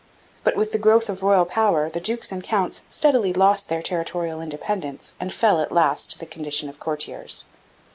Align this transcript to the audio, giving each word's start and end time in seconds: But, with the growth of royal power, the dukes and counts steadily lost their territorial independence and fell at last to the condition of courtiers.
But, 0.43 0.55
with 0.55 0.71
the 0.71 0.79
growth 0.79 1.09
of 1.09 1.21
royal 1.21 1.45
power, 1.45 1.87
the 1.87 1.99
dukes 2.01 2.31
and 2.31 2.43
counts 2.43 2.81
steadily 2.89 3.33
lost 3.33 3.69
their 3.69 3.83
territorial 3.83 4.41
independence 4.41 5.13
and 5.19 5.31
fell 5.31 5.61
at 5.61 5.71
last 5.71 6.09
to 6.09 6.17
the 6.17 6.25
condition 6.25 6.69
of 6.69 6.79
courtiers. 6.79 7.45